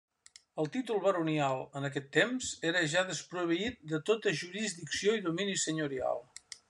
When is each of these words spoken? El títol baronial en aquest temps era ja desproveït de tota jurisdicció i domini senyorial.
El 0.61 0.69
títol 0.75 1.01
baronial 1.01 1.59
en 1.81 1.85
aquest 1.89 2.09
temps 2.17 2.49
era 2.71 2.81
ja 2.95 3.03
desproveït 3.11 3.77
de 3.93 4.01
tota 4.11 4.35
jurisdicció 4.41 5.15
i 5.21 5.25
domini 5.29 5.59
senyorial. 5.67 6.25